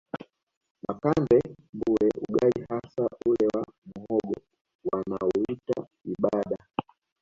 [0.83, 1.37] Makande
[1.75, 3.65] Mbure ugali hasa ule wa
[3.95, 4.35] muhogo
[4.91, 6.67] wanauita ibadaa